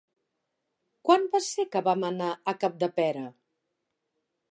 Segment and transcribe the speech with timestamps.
[1.09, 3.27] Quan va ser que vam anar a Capdepera?